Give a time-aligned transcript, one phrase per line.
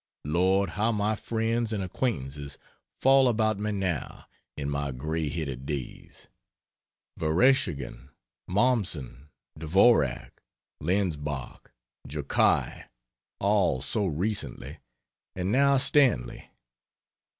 [0.25, 2.57] Lord, how my friends and acquaintances
[2.99, 4.25] fall about me now,
[4.57, 6.27] in my gray headed days!
[7.19, 8.09] Vereschagin,
[8.47, 10.41] Mommsen, Dvorak,
[10.81, 11.71] Lenbach,
[12.07, 12.85] Jokai
[13.39, 14.79] all so recently,
[15.35, 16.49] and now Stanley.